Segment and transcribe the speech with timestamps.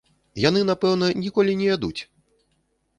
[0.43, 1.97] Яны, напэўна, ніколі не ядуць!